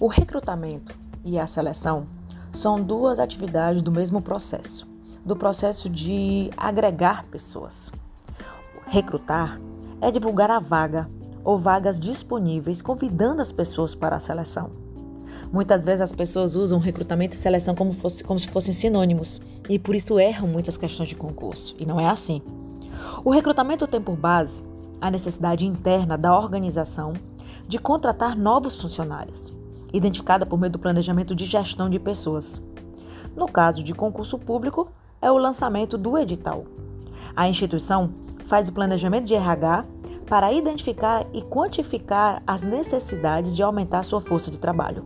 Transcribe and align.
O 0.00 0.06
recrutamento 0.06 0.98
e 1.22 1.38
a 1.38 1.46
seleção 1.46 2.06
são 2.54 2.82
duas 2.82 3.18
atividades 3.18 3.82
do 3.82 3.92
mesmo 3.92 4.22
processo, 4.22 4.88
do 5.22 5.36
processo 5.36 5.90
de 5.90 6.50
agregar 6.56 7.26
pessoas. 7.26 7.92
Recrutar 8.86 9.60
é 10.00 10.10
divulgar 10.10 10.50
a 10.50 10.58
vaga 10.58 11.06
ou 11.44 11.58
vagas 11.58 12.00
disponíveis, 12.00 12.80
convidando 12.80 13.42
as 13.42 13.52
pessoas 13.52 13.94
para 13.94 14.16
a 14.16 14.20
seleção. 14.20 14.70
Muitas 15.52 15.84
vezes 15.84 16.00
as 16.00 16.14
pessoas 16.14 16.54
usam 16.54 16.78
recrutamento 16.78 17.34
e 17.34 17.38
seleção 17.38 17.74
como, 17.74 17.92
fosse, 17.92 18.24
como 18.24 18.40
se 18.40 18.48
fossem 18.48 18.72
sinônimos 18.72 19.38
e 19.68 19.78
por 19.78 19.94
isso 19.94 20.18
erram 20.18 20.48
muitas 20.48 20.78
questões 20.78 21.10
de 21.10 21.14
concurso. 21.14 21.74
E 21.78 21.84
não 21.84 22.00
é 22.00 22.08
assim. 22.08 22.40
O 23.22 23.28
recrutamento 23.28 23.86
tem 23.86 24.00
por 24.00 24.16
base 24.16 24.64
a 24.98 25.10
necessidade 25.10 25.66
interna 25.66 26.16
da 26.16 26.34
organização 26.34 27.12
de 27.68 27.78
contratar 27.78 28.34
novos 28.34 28.80
funcionários 28.80 29.59
identificada 29.92 30.46
por 30.46 30.58
meio 30.58 30.72
do 30.72 30.78
planejamento 30.78 31.34
de 31.34 31.44
gestão 31.44 31.88
de 31.88 31.98
pessoas. 31.98 32.62
No 33.36 33.46
caso 33.46 33.82
de 33.82 33.94
concurso 33.94 34.38
público, 34.38 34.88
é 35.20 35.30
o 35.30 35.38
lançamento 35.38 35.96
do 35.98 36.16
edital. 36.18 36.64
A 37.36 37.48
instituição 37.48 38.12
faz 38.46 38.68
o 38.68 38.72
planejamento 38.72 39.26
de 39.26 39.34
RH 39.34 39.84
para 40.26 40.52
identificar 40.52 41.26
e 41.32 41.42
quantificar 41.42 42.42
as 42.46 42.62
necessidades 42.62 43.54
de 43.54 43.62
aumentar 43.62 44.04
sua 44.04 44.20
força 44.20 44.50
de 44.50 44.58
trabalho. 44.58 45.04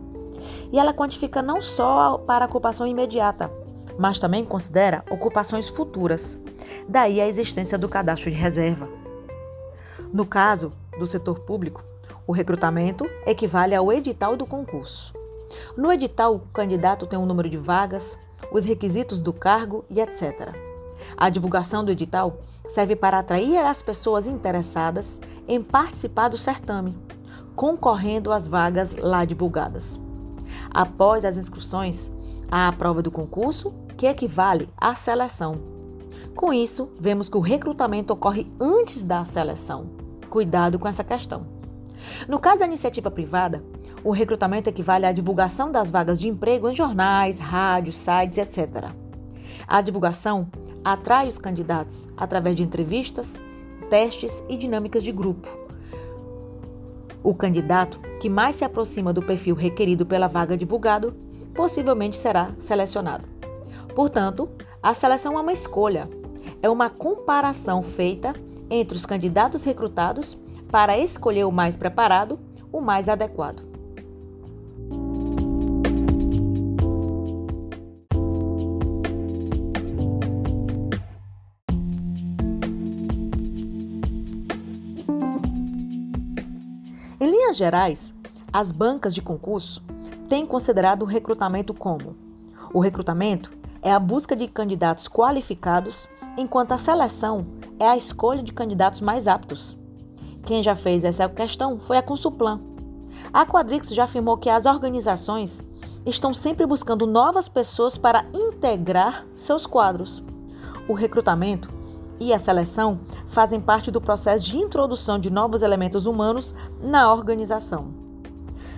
E 0.71 0.79
ela 0.79 0.93
quantifica 0.93 1.41
não 1.41 1.61
só 1.61 2.17
para 2.19 2.45
a 2.45 2.47
ocupação 2.47 2.85
imediata, 2.85 3.51
mas 3.97 4.19
também 4.19 4.45
considera 4.45 5.03
ocupações 5.09 5.69
futuras. 5.69 6.37
Daí 6.87 7.19
a 7.19 7.27
existência 7.27 7.77
do 7.77 7.89
cadastro 7.89 8.29
de 8.29 8.37
reserva. 8.37 8.87
No 10.13 10.25
caso 10.25 10.71
do 10.97 11.07
setor 11.07 11.39
público, 11.39 11.83
o 12.27 12.31
recrutamento 12.31 13.05
equivale 13.25 13.75
ao 13.75 13.91
edital 13.91 14.35
do 14.35 14.45
concurso. 14.45 15.13
No 15.77 15.91
edital, 15.91 16.35
o 16.35 16.39
candidato 16.53 17.05
tem 17.05 17.17
um 17.17 17.25
número 17.25 17.49
de 17.49 17.57
vagas, 17.57 18.17
os 18.51 18.65
requisitos 18.65 19.21
do 19.21 19.31
cargo 19.31 19.85
e 19.89 19.99
etc. 19.99 20.53
A 21.17 21.29
divulgação 21.29 21.83
do 21.83 21.91
edital 21.91 22.39
serve 22.65 22.95
para 22.95 23.19
atrair 23.19 23.59
as 23.59 23.81
pessoas 23.81 24.27
interessadas 24.27 25.19
em 25.47 25.61
participar 25.61 26.29
do 26.29 26.37
certame, 26.37 26.97
concorrendo 27.55 28.31
às 28.31 28.47
vagas 28.47 28.95
lá 28.95 29.23
divulgadas. 29.23 29.99
Após 30.71 31.23
as 31.23 31.37
inscrições, 31.37 32.11
há 32.49 32.67
a 32.67 32.71
prova 32.71 33.01
do 33.01 33.11
concurso, 33.11 33.73
que 33.97 34.07
equivale 34.07 34.69
à 34.77 34.93
seleção. 34.93 35.55
Com 36.35 36.51
isso, 36.51 36.89
vemos 36.99 37.29
que 37.29 37.37
o 37.37 37.41
recrutamento 37.41 38.11
ocorre 38.13 38.51
antes 38.59 39.03
da 39.03 39.23
seleção. 39.23 39.91
Cuidado 40.29 40.77
com 40.77 40.87
essa 40.87 41.03
questão. 41.03 41.54
No 42.27 42.39
caso 42.39 42.59
da 42.59 42.65
iniciativa 42.65 43.09
privada, 43.11 43.63
o 44.03 44.11
recrutamento 44.11 44.69
equivale 44.69 45.05
à 45.05 45.11
divulgação 45.11 45.71
das 45.71 45.91
vagas 45.91 46.19
de 46.19 46.27
emprego 46.27 46.69
em 46.69 46.75
jornais, 46.75 47.39
rádios, 47.39 47.97
sites, 47.97 48.37
etc. 48.37 48.91
A 49.67 49.81
divulgação 49.81 50.47
atrai 50.83 51.27
os 51.27 51.37
candidatos 51.37 52.07
através 52.15 52.55
de 52.55 52.63
entrevistas, 52.63 53.33
testes 53.89 54.43
e 54.47 54.55
dinâmicas 54.55 55.03
de 55.03 55.11
grupo. 55.11 55.47
O 57.23 57.33
candidato 57.33 57.99
que 58.19 58.29
mais 58.29 58.57
se 58.57 58.63
aproxima 58.63 59.11
do 59.11 59.21
perfil 59.21 59.55
requerido 59.55 60.05
pela 60.05 60.27
vaga 60.27 60.55
divulgado 60.55 61.15
possivelmente 61.55 62.17
será 62.17 62.51
selecionado. 62.59 63.27
Portanto, 63.95 64.49
a 64.83 64.93
seleção 64.93 65.37
é 65.37 65.41
uma 65.41 65.53
escolha, 65.53 66.07
é 66.61 66.69
uma 66.69 66.89
comparação 66.89 67.81
feita 67.81 68.33
entre 68.69 68.95
os 68.95 69.05
candidatos 69.05 69.63
recrutados 69.63 70.37
para 70.71 70.97
escolher 70.97 71.45
o 71.45 71.51
mais 71.51 71.75
preparado, 71.75 72.39
o 72.71 72.81
mais 72.81 73.07
adequado. 73.07 73.75
Em 87.19 87.31
linhas 87.31 87.55
gerais, 87.55 88.13
as 88.51 88.71
bancas 88.71 89.15
de 89.15 89.21
concurso 89.21 89.81
têm 90.27 90.45
considerado 90.45 91.03
o 91.03 91.05
recrutamento 91.05 91.73
como: 91.73 92.15
o 92.73 92.79
recrutamento 92.79 93.51
é 93.81 93.91
a 93.91 93.99
busca 93.99 94.35
de 94.35 94.47
candidatos 94.47 95.07
qualificados, 95.07 96.07
enquanto 96.37 96.73
a 96.73 96.77
seleção 96.77 97.45
é 97.79 97.87
a 97.87 97.95
escolha 97.95 98.43
de 98.43 98.51
candidatos 98.51 98.99
mais 98.99 99.27
aptos. 99.27 99.77
Quem 100.45 100.61
já 100.61 100.75
fez 100.75 101.03
essa 101.03 101.27
questão 101.27 101.79
foi 101.79 101.97
a 101.97 102.03
Consulplan. 102.03 102.61
A 103.33 103.45
Quadrix 103.47 103.89
já 103.89 104.03
afirmou 104.03 104.37
que 104.37 104.49
as 104.49 104.67
organizações 104.67 105.63
estão 106.05 106.35
sempre 106.35 106.67
buscando 106.67 107.07
novas 107.07 107.49
pessoas 107.49 107.97
para 107.97 108.25
integrar 108.31 109.25
seus 109.35 109.65
quadros. 109.65 110.23
O 110.87 110.93
recrutamento 110.93 111.67
e 112.19 112.31
a 112.31 112.37
seleção 112.37 112.99
fazem 113.25 113.59
parte 113.59 113.89
do 113.89 113.99
processo 113.99 114.45
de 114.45 114.57
introdução 114.57 115.17
de 115.17 115.31
novos 115.31 115.63
elementos 115.63 116.05
humanos 116.05 116.53
na 116.79 117.11
organização. 117.11 117.87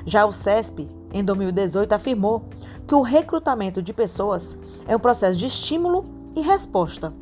Já 0.06 0.26
o 0.26 0.32
CESP, 0.32 0.90
em 1.12 1.22
2018, 1.22 1.92
afirmou 1.92 2.46
que 2.88 2.96
o 2.96 3.02
recrutamento 3.02 3.82
de 3.82 3.92
pessoas 3.92 4.58
é 4.88 4.96
um 4.96 5.00
processo 5.00 5.38
de 5.38 5.48
estímulo 5.48 6.06
e 6.34 6.40
resposta. 6.40 7.14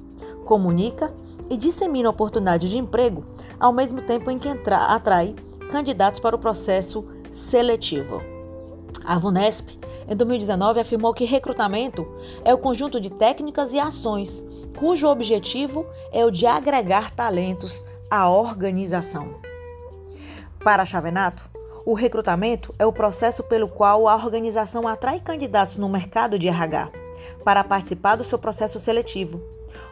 Comunica 0.46 1.12
e 1.50 1.58
dissemina 1.58 2.10
oportunidades 2.10 2.70
de 2.70 2.78
emprego, 2.78 3.26
ao 3.60 3.74
mesmo 3.74 4.02
tempo 4.02 4.30
em 4.30 4.38
que 4.38 4.50
atrai 4.50 5.36
candidatos 5.72 6.20
para 6.20 6.36
o 6.36 6.40
processo 6.40 7.06
seletivo. 7.32 8.22
A 9.04 9.20
VUNESP, 9.20 9.80
em 10.08 10.16
2019, 10.16 10.80
afirmou 10.80 11.14
que 11.14 11.26
recrutamento 11.26 12.08
é 12.44 12.54
o 12.54 12.58
conjunto 12.58 13.00
de 13.00 13.10
técnicas 13.10 13.74
e 13.74 13.80
ações 13.80 14.44
cujo 14.78 15.08
objetivo 15.08 15.86
é 16.12 16.26
o 16.26 16.32
de 16.32 16.46
agregar 16.46 17.12
talentos 17.12 17.86
à 18.10 18.30
organização. 18.30 19.36
Para 20.64 20.86
Chavenato, 20.86 21.50
o 21.86 21.94
recrutamento 21.94 22.74
é 22.80 22.86
o 22.86 22.92
processo 22.92 23.44
pelo 23.44 23.68
qual 23.68 24.08
a 24.08 24.16
organização 24.16 24.88
atrai 24.88 25.20
candidatos 25.20 25.76
no 25.76 25.88
mercado 25.88 26.40
de 26.40 26.48
RH 26.48 26.92
para 27.44 27.64
participar 27.64 28.16
do 28.16 28.24
seu 28.24 28.40
processo 28.40 28.80
seletivo. 28.80 29.40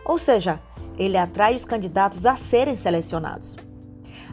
Ou 0.03 0.17
seja, 0.17 0.59
ele 0.97 1.17
atrai 1.17 1.55
os 1.55 1.65
candidatos 1.65 2.25
a 2.25 2.35
serem 2.35 2.75
selecionados. 2.75 3.57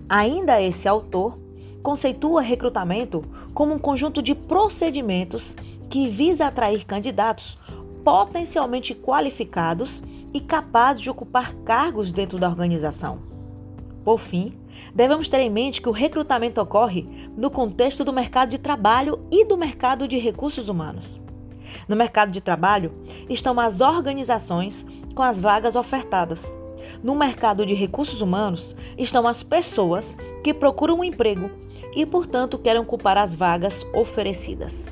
Ainda 0.08 0.60
esse 0.60 0.88
autor 0.88 1.38
conceitua 1.82 2.42
recrutamento 2.42 3.24
como 3.54 3.74
um 3.74 3.78
conjunto 3.78 4.22
de 4.22 4.34
procedimentos 4.34 5.56
que 5.88 6.08
visa 6.08 6.46
atrair 6.46 6.84
candidatos 6.84 7.58
potencialmente 8.04 8.94
qualificados 8.94 10.02
e 10.32 10.40
capazes 10.40 11.02
de 11.02 11.10
ocupar 11.10 11.54
cargos 11.64 12.12
dentro 12.12 12.38
da 12.38 12.48
organização. 12.48 13.18
Por 14.04 14.18
fim, 14.18 14.54
devemos 14.94 15.28
ter 15.28 15.40
em 15.40 15.50
mente 15.50 15.82
que 15.82 15.88
o 15.88 15.92
recrutamento 15.92 16.60
ocorre 16.60 17.06
no 17.36 17.50
contexto 17.50 18.04
do 18.04 18.12
mercado 18.12 18.50
de 18.50 18.58
trabalho 18.58 19.20
e 19.30 19.44
do 19.44 19.56
mercado 19.56 20.08
de 20.08 20.18
recursos 20.18 20.68
humanos. 20.68 21.20
No 21.88 21.96
mercado 21.96 22.30
de 22.30 22.40
trabalho 22.40 22.92
estão 23.28 23.58
as 23.58 23.80
organizações 23.80 24.84
com 25.14 25.22
as 25.22 25.40
vagas 25.40 25.76
ofertadas. 25.76 26.54
No 27.02 27.14
mercado 27.14 27.64
de 27.64 27.74
recursos 27.74 28.20
humanos 28.20 28.74
estão 28.98 29.26
as 29.26 29.42
pessoas 29.42 30.16
que 30.42 30.52
procuram 30.52 30.98
um 30.98 31.04
emprego 31.04 31.50
e, 31.94 32.04
portanto, 32.04 32.58
querem 32.58 32.80
ocupar 32.80 33.16
as 33.16 33.34
vagas 33.34 33.86
oferecidas. 33.92 34.86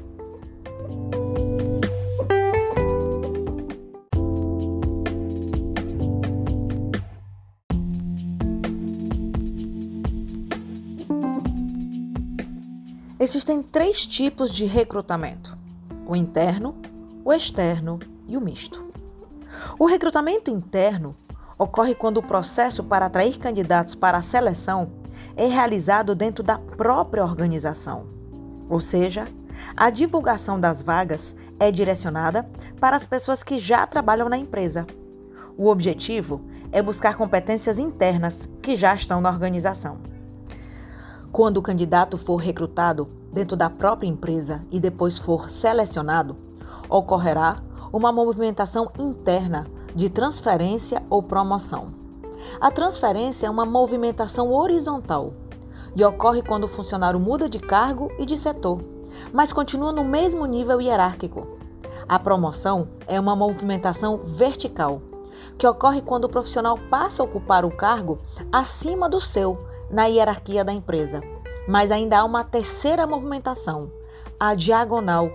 Existem 13.21 13.63
três 13.63 14.07
tipos 14.07 14.51
de 14.51 14.65
recrutamento: 14.65 15.58
o 16.09 16.17
interno, 16.17 16.75
o 17.23 17.31
externo 17.31 17.99
e 18.27 18.35
o 18.35 18.41
misto. 18.41 18.91
O 19.79 19.85
recrutamento 19.85 20.51
interno 20.51 21.15
ocorre 21.59 21.95
quando 21.95 22.17
o 22.17 22.23
processo 22.23 22.83
para 22.83 23.07
atrair 23.07 23.39
candidatos 23.39 23.95
para 23.95 24.17
a 24.17 24.23
seleção 24.23 24.91
é 25.37 25.47
realizado 25.47 26.15
dentro 26.15 26.43
da 26.43 26.57
própria 26.59 27.23
organização. 27.23 28.07
Ou 28.71 28.81
seja, 28.81 29.29
a 29.77 29.91
divulgação 29.91 30.59
das 30.59 30.81
vagas 30.81 31.35
é 31.61 31.71
direcionada 31.71 32.49
para 32.81 32.97
as 32.97 33.05
pessoas 33.05 33.43
que 33.43 33.59
já 33.59 33.87
trabalham 33.87 34.31
na 34.31 34.39
empresa. 34.39 34.87
O 35.59 35.69
objetivo 35.69 36.41
é 36.73 36.81
buscar 36.81 37.17
competências 37.17 37.79
internas 37.79 38.49
que 38.63 38.75
já 38.75 38.95
estão 38.95 39.21
na 39.21 39.29
organização. 39.29 39.99
Quando 41.31 41.59
o 41.59 41.63
candidato 41.63 42.17
for 42.17 42.37
recrutado 42.37 43.07
dentro 43.33 43.57
da 43.57 43.69
própria 43.69 44.09
empresa 44.09 44.65
e 44.71 44.81
depois 44.81 45.19
for 45.19 45.51
selecionado, 45.51 46.37
ocorrerá 46.89 47.57
uma 47.93 48.11
movimentação 48.11 48.91
interna 48.99 49.67
de 49.95 50.09
transferência 50.09 51.03
ou 51.11 51.23
promoção. 51.23 51.93
A 52.61 52.71
transferência 52.71 53.47
é 53.47 53.51
uma 53.51 53.67
movimentação 53.67 54.53
horizontal 54.53 55.35
e 55.95 56.03
ocorre 56.05 56.43
quando 56.43 56.65
o 56.65 56.69
funcionário 56.69 57.21
muda 57.21 57.49
de 57.49 57.59
cargo 57.59 58.11
e 58.19 58.25
de 58.25 58.37
setor, 58.37 58.81
mas 59.33 59.53
continua 59.53 59.93
no 59.93 60.05
mesmo 60.05 60.47
nível 60.47 60.81
hierárquico. 60.81 61.47
A 62.09 62.19
promoção 62.19 62.89
é 63.07 63.21
uma 63.21 63.37
movimentação 63.37 64.19
vertical, 64.19 65.03
que 65.59 65.67
ocorre 65.67 66.01
quando 66.01 66.25
o 66.25 66.29
profissional 66.29 66.79
passa 66.91 67.23
a 67.23 67.25
ocupar 67.25 67.65
o 67.65 67.71
cargo 67.71 68.19
acima 68.51 69.09
do 69.09 69.21
seu 69.21 69.68
na 69.91 70.07
hierarquia 70.07 70.65
da 70.65 70.73
empresa. 70.73 71.23
Mas 71.67 71.91
ainda 71.91 72.19
há 72.19 72.25
uma 72.25 72.45
terceira 72.45 73.07
movimentação, 73.07 73.91
a 74.39 74.55
diagonal, 74.55 75.31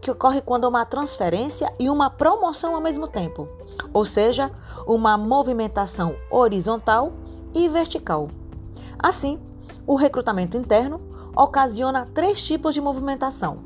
que 0.00 0.10
ocorre 0.10 0.40
quando 0.40 0.64
uma 0.64 0.84
transferência 0.84 1.72
e 1.78 1.88
uma 1.88 2.10
promoção 2.10 2.74
ao 2.74 2.80
mesmo 2.80 3.06
tempo, 3.06 3.48
ou 3.92 4.04
seja, 4.04 4.50
uma 4.86 5.16
movimentação 5.16 6.16
horizontal 6.30 7.12
e 7.54 7.68
vertical. 7.68 8.28
Assim, 8.98 9.38
o 9.86 9.94
recrutamento 9.94 10.56
interno 10.56 11.00
ocasiona 11.36 12.06
três 12.12 12.42
tipos 12.42 12.74
de 12.74 12.80
movimentação: 12.80 13.58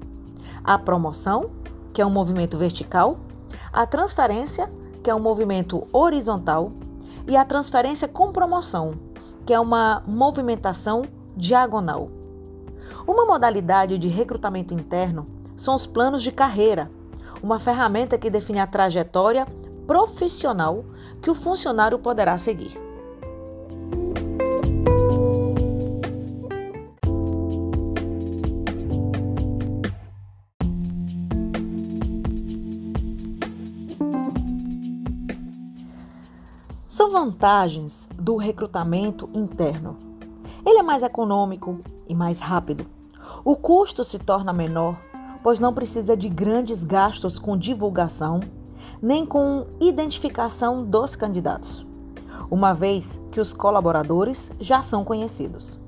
a 0.63 0.79
promoção, 0.79 1.51
que 1.93 2.03
é 2.03 2.07
um 2.07 2.11
movimento 2.11 2.59
vertical, 2.59 3.19
a 3.73 3.87
transferência, 3.87 4.71
que 5.03 5.11
é 5.11 5.15
um 5.15 5.21
movimento 5.21 5.87
horizontal, 5.93 6.73
e 7.27 7.37
a 7.37 7.45
transferência 7.45 8.09
com 8.09 8.33
promoção, 8.33 8.95
que 9.45 9.53
é 9.53 9.61
uma 9.61 10.03
movimentação 10.07 11.03
diagonal. 11.37 12.11
Uma 13.07 13.25
modalidade 13.25 13.99
de 13.99 14.09
recrutamento 14.09 14.75
interno 14.75 15.27
são 15.57 15.75
os 15.75 15.87
planos 15.87 16.23
de 16.23 16.33
carreira, 16.33 16.91
uma 17.43 17.59
ferramenta 17.59 18.19
que 18.19 18.31
define 18.31 18.61
a 18.61 18.67
trajetória 18.67 19.47
profissional 19.87 20.85
que 21.21 21.31
o 21.31 21.35
funcionário 21.35 21.99
poderá 21.99 22.37
seguir. 22.39 22.90
São 37.01 37.11
vantagens 37.11 38.07
do 38.15 38.37
recrutamento 38.37 39.27
interno. 39.33 39.97
Ele 40.67 40.81
é 40.81 40.83
mais 40.83 41.03
econômico 41.03 41.81
e 42.07 42.15
mais 42.15 42.41
rápido. 42.41 42.85
O 43.43 43.57
custo 43.57 44.05
se 44.05 44.19
torna 44.19 44.53
menor 44.53 44.99
pois 45.43 45.59
não 45.59 45.73
precisa 45.73 46.15
de 46.15 46.29
grandes 46.29 46.85
gastos 46.85 47.39
com 47.39 47.57
divulgação 47.57 48.41
nem 49.01 49.25
com 49.25 49.67
identificação 49.81 50.85
dos 50.85 51.17
candidatos, 51.17 51.87
uma 52.51 52.75
vez 52.75 53.19
que 53.31 53.41
os 53.41 53.55
colaboradores 53.55 54.53
já 54.61 54.83
são 54.83 55.03
conhecidos. 55.03 55.81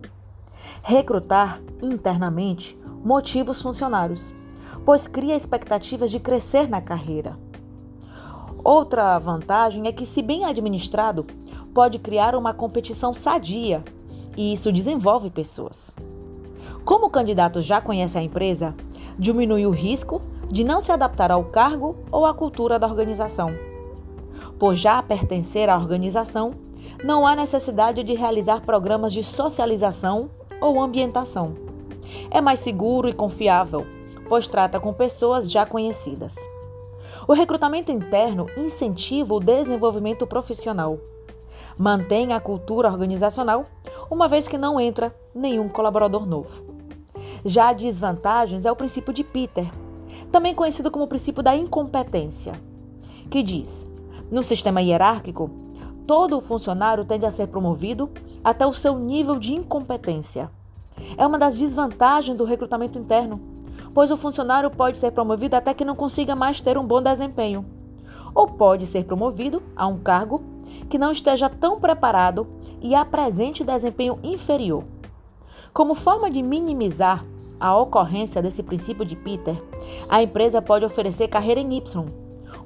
Recrutar 0.83 1.61
internamente 1.83 2.75
motiva 3.05 3.51
os 3.51 3.61
funcionários, 3.61 4.33
pois 4.83 5.07
cria 5.07 5.37
expectativas 5.37 6.11
de 6.11 6.19
crescer 6.19 6.71
na 6.71 6.81
carreira. 6.81 7.39
Outra 8.65 9.19
vantagem 9.19 9.89
é 9.89 9.93
que, 9.93 10.07
se 10.07 10.23
bem 10.23 10.45
administrado, 10.45 11.27
pode 11.75 11.99
criar 11.99 12.35
uma 12.35 12.55
competição 12.55 13.13
sadia 13.13 13.83
e 14.37 14.53
isso 14.53 14.71
desenvolve 14.73 15.31
pessoas. 15.31 15.93
Como 16.85 17.07
o 17.07 17.11
candidato 17.11 17.61
já 17.61 17.81
conhece 17.81 18.17
a 18.17 18.23
empresa, 18.23 18.75
diminui 19.19 19.67
o 19.67 19.71
risco 19.71 20.23
de 20.49 20.63
não 20.63 20.81
se 20.81 20.93
adaptar 20.93 21.31
ao 21.31 21.45
cargo 21.45 21.97
ou 22.11 22.25
à 22.25 22.33
cultura 22.33 22.79
da 22.79 22.87
organização. 22.87 23.53
Por 24.59 24.75
já 24.75 25.03
pertencer 25.03 25.69
à 25.69 25.77
organização, 25.77 26.55
não 27.03 27.27
há 27.27 27.35
necessidade 27.35 28.03
de 28.05 28.15
realizar 28.15 28.61
programas 28.61 29.13
de 29.13 29.25
socialização 29.25 30.31
ou 30.61 30.81
ambientação. 30.81 31.55
É 32.31 32.41
mais 32.41 32.61
seguro 32.61 33.09
e 33.09 33.13
confiável, 33.13 33.87
pois 34.29 34.47
trata 34.47 34.79
com 34.79 34.93
pessoas 34.93 35.51
já 35.51 35.67
conhecidas. 35.67 36.37
O 37.27 37.33
recrutamento 37.33 37.93
interno 37.93 38.47
incentiva 38.57 39.35
o 39.35 39.41
desenvolvimento 39.41 40.27
profissional. 40.27 40.99
Mantém 41.77 42.33
a 42.33 42.41
cultura 42.41 42.89
organizacional, 42.89 43.67
uma 44.11 44.29
vez 44.29 44.49
que 44.49 44.59
não 44.59 44.81
entra 44.81 45.15
nenhum 45.35 45.69
colaborador 45.69 46.27
novo. 46.27 46.65
Já 47.45 47.69
a 47.69 47.73
desvantagens 47.73 48.65
é 48.65 48.73
o 48.73 48.77
princípio 48.77 49.13
de 49.13 49.25
Peter, 49.25 49.71
também 50.31 50.55
conhecido 50.55 50.91
como 50.91 51.05
o 51.05 51.09
princípio 51.09 51.43
da 51.43 51.57
incompetência, 51.57 52.55
que 53.31 53.43
diz: 53.43 53.87
no 54.31 54.43
sistema 54.43 54.81
hierárquico, 54.81 55.51
todo 56.07 56.41
funcionário 56.41 57.05
tende 57.05 57.27
a 57.27 57.31
ser 57.31 57.49
promovido 57.49 58.11
até 58.43 58.67
o 58.67 58.73
seu 58.73 58.99
nível 58.99 59.39
de 59.39 59.53
incompetência. 59.53 60.51
É 61.17 61.27
uma 61.27 61.39
das 61.39 61.59
desvantagens 61.59 62.37
do 62.37 62.45
recrutamento 62.45 62.99
interno, 62.99 63.41
pois 63.95 64.11
o 64.11 64.17
funcionário 64.17 64.71
pode 64.71 64.99
ser 64.99 65.13
promovido 65.13 65.57
até 65.57 65.75
que 65.75 65.85
não 65.85 65.95
consiga 65.95 66.35
mais 66.35 66.61
ter 66.61 66.79
um 66.79 66.85
bom 66.85 67.03
desempenho, 67.03 67.65
ou 68.35 68.47
pode 68.47 68.87
ser 68.87 69.05
promovido 69.05 69.63
a 69.77 69.87
um 69.87 69.99
cargo 69.99 70.43
que 70.89 70.99
não 70.99 71.13
esteja 71.13 71.49
tão 71.49 71.79
preparado 71.79 72.47
e 72.81 72.95
apresente 72.95 73.65
desempenho 73.65 74.19
inferior. 74.23 74.85
Como 75.73 75.95
forma 75.95 76.31
de 76.31 76.43
minimizar 76.43 77.25
a 77.59 77.77
ocorrência 77.77 78.43
desse 78.43 78.63
princípio 78.63 79.05
de 79.05 79.15
Peter, 79.15 79.57
a 80.09 80.23
empresa 80.23 80.61
pode 80.61 80.85
oferecer 80.85 81.29
carreira 81.29 81.61
em 81.61 81.75
Y, 81.75 82.07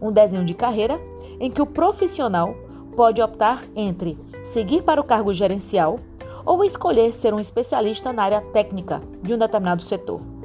um 0.00 0.11
desenho 0.11 0.44
de 0.44 0.55
carreira 0.55 1.00
em 1.38 1.50
que 1.50 1.62
o 1.62 1.67
profissional 1.67 2.55
pode 2.96 3.20
optar 3.20 3.64
entre 3.75 4.19
seguir 4.43 4.82
para 4.82 5.00
o 5.00 5.05
cargo 5.05 5.34
gerencial 5.34 6.00
ou 6.44 6.64
escolher 6.64 7.12
ser 7.12 7.34
um 7.34 7.40
especialista 7.40 8.12
na 8.12 8.22
área 8.22 8.40
técnica 8.40 9.02
de 9.22 9.34
um 9.34 9.38
determinado 9.38 9.82
setor. 9.82 10.36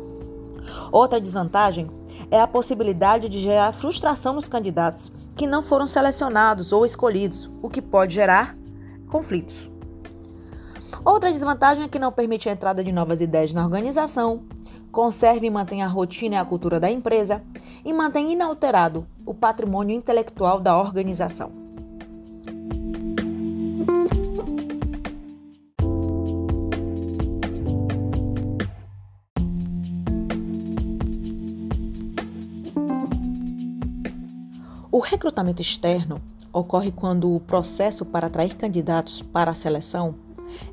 Outra 0.92 1.20
desvantagem 1.20 1.88
é 2.30 2.40
a 2.40 2.48
possibilidade 2.48 3.30
de 3.30 3.42
gerar 3.42 3.72
frustração 3.72 4.34
nos 4.34 4.48
candidatos 4.48 5.12
que 5.36 5.48
não 5.48 5.62
foram 5.62 5.88
selecionados 5.88 6.72
ou 6.72 6.86
escolhidos, 6.86 7.50
o 7.62 7.70
que 7.70 7.82
pode 7.82 8.14
gerar 8.14 8.56
conflitos. 9.10 9.70
Outra 11.04 11.32
desvantagem 11.32 11.84
é 11.84 11.88
que 11.88 11.98
não 11.98 12.12
permite 12.12 12.48
a 12.48 12.52
entrada 12.52 12.84
de 12.84 12.92
novas 12.92 13.22
ideias 13.22 13.54
na 13.54 13.64
organização, 13.64 14.44
conserve 14.92 15.48
e 15.48 15.50
mantenha 15.50 15.86
a 15.86 15.90
rotina 15.90 16.36
e 16.36 16.38
a 16.38 16.46
cultura 16.46 16.80
da 16.80 16.92
empresa 16.92 17.42
e 17.84 17.94
mantém 17.94 18.32
inalterado 18.32 19.08
o 19.26 19.34
patrimônio 19.34 19.96
intelectual 19.96 20.60
da 20.60 20.78
organização. 20.78 21.61
Recrutamento 35.02 35.62
externo 35.62 36.22
ocorre 36.54 36.92
quando 36.92 37.34
o 37.34 37.40
processo 37.40 38.06
para 38.06 38.28
atrair 38.28 38.56
candidatos 38.56 39.22
para 39.22 39.52
a 39.52 39.56
seleção 39.56 40.16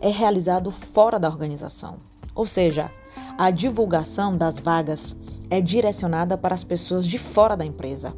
é 0.00 0.08
realizado 0.08 0.70
fora 0.70 1.18
da 1.18 1.28
organização. 1.28 1.98
Ou 2.34 2.46
seja, 2.46 2.90
a 3.36 3.50
divulgação 3.50 4.36
das 4.36 4.58
vagas 4.58 5.14
é 5.50 5.60
direcionada 5.60 6.36
para 6.36 6.54
as 6.54 6.64
pessoas 6.64 7.06
de 7.06 7.18
fora 7.18 7.56
da 7.56 7.64
empresa, 7.64 8.14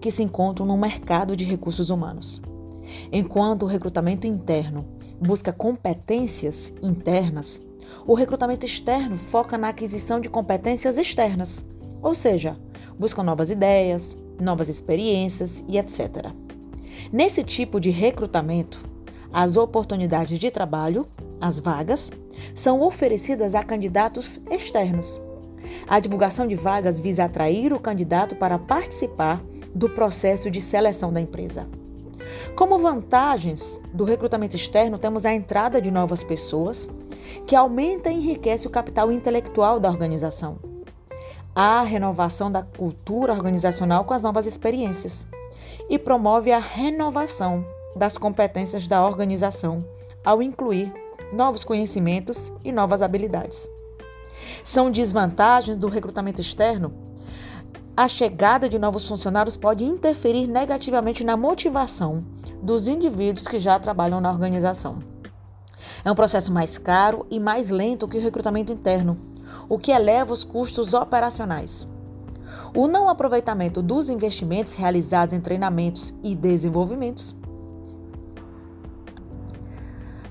que 0.00 0.10
se 0.10 0.22
encontram 0.22 0.66
no 0.66 0.76
mercado 0.76 1.36
de 1.36 1.44
recursos 1.44 1.90
humanos. 1.90 2.40
Enquanto 3.10 3.64
o 3.64 3.66
recrutamento 3.66 4.26
interno 4.26 4.86
busca 5.20 5.52
competências 5.52 6.72
internas, 6.82 7.60
o 8.06 8.14
recrutamento 8.14 8.64
externo 8.64 9.16
foca 9.16 9.58
na 9.58 9.70
aquisição 9.70 10.20
de 10.20 10.28
competências 10.28 10.98
externas, 10.98 11.64
ou 12.02 12.14
seja, 12.14 12.56
busca 12.98 13.22
novas 13.22 13.50
ideias, 13.50 14.16
novas 14.40 14.68
experiências 14.68 15.62
e 15.68 15.78
etc. 15.78 16.32
Nesse 17.12 17.42
tipo 17.42 17.80
de 17.80 17.90
recrutamento, 17.90 18.84
as 19.32 19.56
oportunidades 19.56 20.38
de 20.38 20.50
trabalho, 20.50 21.06
as 21.40 21.60
vagas, 21.60 22.10
são 22.54 22.82
oferecidas 22.82 23.54
a 23.54 23.62
candidatos 23.62 24.40
externos. 24.50 25.20
A 25.86 26.00
divulgação 26.00 26.46
de 26.46 26.54
vagas 26.54 26.98
visa 26.98 27.24
atrair 27.24 27.72
o 27.72 27.80
candidato 27.80 28.36
para 28.36 28.58
participar 28.58 29.42
do 29.74 29.88
processo 29.90 30.50
de 30.50 30.60
seleção 30.60 31.12
da 31.12 31.20
empresa. 31.20 31.66
Como 32.56 32.78
vantagens 32.78 33.80
do 33.92 34.04
recrutamento 34.04 34.56
externo, 34.56 34.98
temos 34.98 35.24
a 35.24 35.32
entrada 35.32 35.80
de 35.80 35.90
novas 35.90 36.22
pessoas, 36.22 36.88
que 37.46 37.56
aumenta 37.56 38.10
e 38.10 38.14
enriquece 38.14 38.66
o 38.66 38.70
capital 38.70 39.12
intelectual 39.12 39.78
da 39.78 39.90
organização. 39.90 40.67
A 41.60 41.82
renovação 41.82 42.52
da 42.52 42.62
cultura 42.62 43.32
organizacional 43.32 44.04
com 44.04 44.14
as 44.14 44.22
novas 44.22 44.46
experiências 44.46 45.26
e 45.90 45.98
promove 45.98 46.52
a 46.52 46.58
renovação 46.60 47.66
das 47.96 48.16
competências 48.16 48.86
da 48.86 49.04
organização, 49.04 49.84
ao 50.24 50.40
incluir 50.40 50.94
novos 51.32 51.64
conhecimentos 51.64 52.52
e 52.64 52.70
novas 52.70 53.02
habilidades. 53.02 53.68
São 54.64 54.88
desvantagens 54.88 55.76
do 55.76 55.88
recrutamento 55.88 56.40
externo? 56.40 56.94
A 57.96 58.06
chegada 58.06 58.68
de 58.68 58.78
novos 58.78 59.08
funcionários 59.08 59.56
pode 59.56 59.82
interferir 59.82 60.46
negativamente 60.46 61.24
na 61.24 61.36
motivação 61.36 62.24
dos 62.62 62.86
indivíduos 62.86 63.48
que 63.48 63.58
já 63.58 63.80
trabalham 63.80 64.20
na 64.20 64.30
organização. 64.30 65.00
É 66.04 66.12
um 66.12 66.14
processo 66.14 66.52
mais 66.52 66.78
caro 66.78 67.26
e 67.28 67.40
mais 67.40 67.68
lento 67.70 68.06
que 68.06 68.16
o 68.16 68.22
recrutamento 68.22 68.72
interno, 68.72 69.18
o 69.68 69.78
que 69.78 69.92
eleva 69.92 70.32
os 70.32 70.44
custos 70.44 70.94
operacionais. 70.94 71.86
O 72.74 72.86
não 72.86 73.08
aproveitamento 73.08 73.82
dos 73.82 74.08
investimentos 74.08 74.74
realizados 74.74 75.34
em 75.34 75.40
treinamentos 75.40 76.14
e 76.22 76.34
desenvolvimentos. 76.34 77.36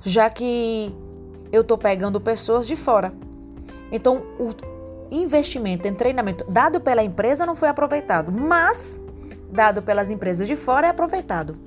Já 0.02 0.30
que 0.30 0.96
eu 1.52 1.62
estou 1.62 1.78
pegando 1.78 2.20
pessoas 2.20 2.68
de 2.68 2.76
fora. 2.76 3.14
Então, 3.92 4.24
o 4.40 4.54
investimento 5.10 5.88
em 5.88 5.94
treinamento 5.94 6.46
dado 6.50 6.80
pela 6.82 7.04
empresa 7.04 7.46
não 7.46 7.56
foi 7.56 7.70
aproveitado, 7.70 8.32
mas 8.32 9.00
dado 9.50 9.82
pelas 9.82 10.10
empresas 10.10 10.48
de 10.48 10.56
fora 10.56 10.88
é 10.88 10.90
aproveitado. 10.90 11.58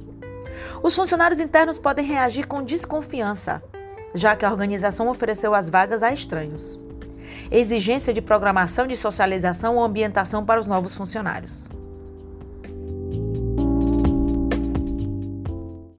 Os 0.82 0.94
funcionários 0.94 1.40
internos 1.40 1.78
podem 1.78 2.04
reagir 2.04 2.46
com 2.46 2.62
desconfiança, 2.62 3.62
já 4.14 4.36
que 4.36 4.44
a 4.44 4.50
organização 4.50 5.08
ofereceu 5.08 5.54
as 5.54 5.70
vagas 5.70 6.02
a 6.02 6.12
estranhos. 6.12 6.78
Exigência 7.50 8.12
de 8.12 8.20
programação 8.20 8.86
de 8.86 8.96
socialização 8.96 9.76
ou 9.76 9.84
ambientação 9.84 10.44
para 10.44 10.60
os 10.60 10.66
novos 10.66 10.94
funcionários. 10.94 11.68